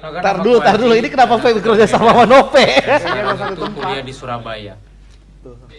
[0.00, 0.92] Tar dulu, tar dulu.
[0.92, 2.66] Ini kenapa Feb kerja sama Nove?
[2.84, 4.74] Saya waktu kuliah di Surabaya.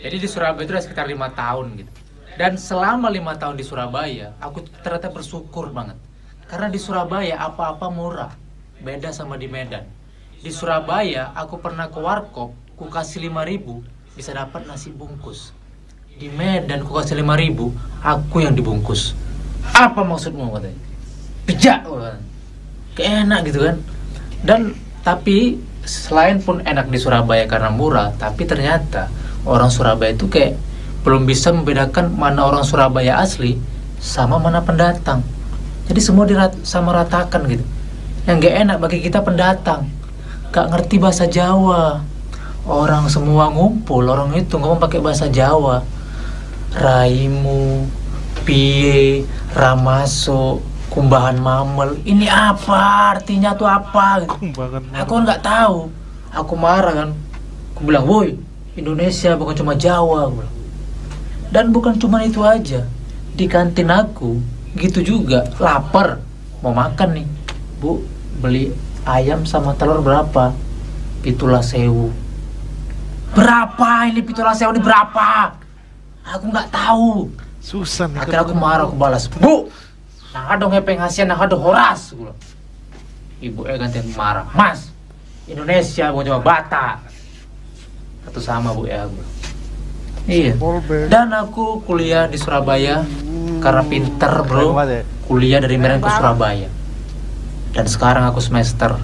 [0.01, 1.91] Jadi di Surabaya itu ada sekitar lima tahun gitu.
[2.38, 5.97] Dan selama lima tahun di Surabaya, aku ternyata bersyukur banget.
[6.45, 8.32] Karena di Surabaya apa-apa murah,
[8.82, 9.83] beda sama di Medan.
[10.38, 13.81] Di Surabaya aku pernah ke warkop, ku kasih lima ribu
[14.13, 15.49] bisa dapat nasi bungkus.
[16.18, 17.74] Di Medan ku kasih lima ribu,
[18.05, 19.18] aku yang dibungkus.
[19.74, 20.79] Apa maksudmu katanya?
[21.83, 22.21] Katanya.
[22.93, 23.77] Kayak enak gitu kan.
[24.43, 29.07] Dan tapi selain pun enak di Surabaya karena murah, tapi ternyata
[29.47, 30.60] orang Surabaya itu kayak
[31.07, 33.55] belum bisa membedakan mana orang Surabaya asli
[33.97, 35.23] sama mana pendatang.
[35.88, 37.63] Jadi semua dirat sama ratakan gitu.
[38.27, 39.88] Yang gak enak bagi kita pendatang,
[40.52, 42.03] gak ngerti bahasa Jawa.
[42.67, 45.88] Orang semua ngumpul, orang itu ngomong pakai bahasa Jawa.
[46.75, 47.88] Raimu,
[48.43, 49.23] piye,
[49.55, 50.59] ramaso,
[50.91, 51.99] kumbahan mamel.
[52.03, 53.13] Ini apa?
[53.17, 54.23] Artinya tuh apa?
[54.25, 55.77] Kumbangan Aku kan nggak tahu.
[56.33, 57.09] Aku marah kan.
[57.73, 58.35] Aku bilang, woi,
[58.73, 60.27] Indonesia bukan cuma Jawa.
[60.27, 60.55] Aku bilang.
[61.53, 62.83] Dan bukan cuma itu aja.
[63.38, 64.41] Di kantin aku,
[64.75, 65.45] gitu juga.
[65.61, 66.19] Lapar,
[66.59, 67.27] mau makan nih.
[67.77, 68.02] Bu,
[68.41, 68.73] beli
[69.05, 70.52] ayam sama telur berapa?
[71.21, 72.09] Pitulah sewu.
[73.38, 75.53] Berapa ini pitulah sewu ini berapa?
[76.27, 77.31] Aku nggak tahu.
[77.67, 78.23] susah nih.
[78.23, 79.67] Akhirnya aku marah, aku balas, Bu,
[80.45, 82.13] nah dong hepeng hasian, nah ada horas.
[82.13, 82.38] Bilang.
[83.38, 84.89] Ibu eh gantian marah, Mas,
[85.47, 87.05] Indonesia bukan cuma Batak.
[88.27, 89.08] Satu sama bu ya.
[89.08, 89.21] aku.
[90.27, 90.59] Iya.
[91.08, 93.08] Dan aku kuliah di Surabaya
[93.63, 94.75] karena pinter bro.
[95.23, 96.67] Kuliah dari Medan ke Surabaya.
[97.71, 98.99] Dan sekarang aku semester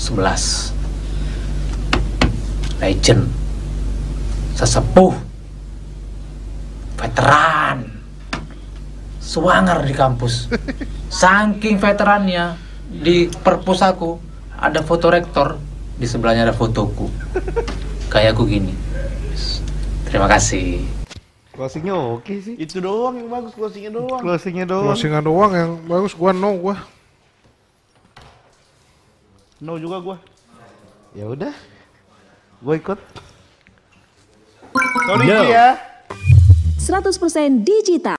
[0.00, 0.72] 11.
[2.80, 3.28] Legend.
[4.56, 5.12] Sesepuh.
[6.96, 7.51] Veteran.
[9.32, 10.52] Suwanger di kampus.
[11.08, 12.60] Saking veterannya
[12.92, 14.20] di perpus aku
[14.60, 15.56] ada foto rektor
[15.96, 17.08] di sebelahnya ada fotoku.
[18.12, 18.76] Kayak aku gini.
[20.04, 20.84] Terima kasih.
[21.56, 22.60] Closingnya oke sih.
[22.60, 24.20] Itu doang yang bagus closingnya doang.
[24.20, 24.92] Closingnya doang.
[24.92, 26.76] Closingan doang yang bagus gua no gua.
[29.64, 30.16] No juga gua.
[31.16, 31.56] Ya udah.
[32.60, 33.00] Gue ikut.
[35.08, 35.68] Sorry Ci ya.
[36.82, 38.10] 100% digital.